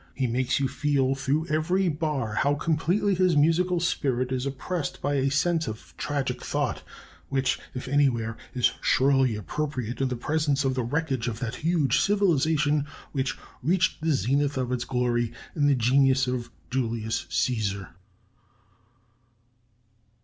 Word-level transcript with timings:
He 0.15 0.25
makes 0.25 0.59
you 0.59 0.67
feel 0.67 1.13
through 1.13 1.45
every 1.45 1.87
bar 1.87 2.33
how 2.33 2.55
completely 2.55 3.13
his 3.13 3.37
musical 3.37 3.79
spirit 3.79 4.31
is 4.31 4.47
oppressed 4.47 4.99
by 4.99 5.13
a 5.13 5.29
sense 5.29 5.67
of 5.67 5.93
tragic 5.95 6.43
thought 6.43 6.81
which, 7.29 7.59
if 7.75 7.87
anywhere, 7.87 8.35
is 8.55 8.71
surely 8.81 9.35
appropriate 9.35 10.01
in 10.01 10.07
the 10.07 10.15
presence 10.15 10.65
of 10.65 10.73
the 10.73 10.81
wreckage 10.81 11.27
of 11.27 11.37
that 11.37 11.57
huge 11.57 11.99
civilization 11.99 12.87
which 13.11 13.37
reached 13.61 14.01
the 14.01 14.11
zenith 14.13 14.57
of 14.57 14.71
its 14.71 14.85
glory 14.85 15.33
in 15.55 15.67
the 15.67 15.75
genius 15.75 16.25
of 16.25 16.49
Julius 16.71 17.25
Cæsar." 17.29 17.89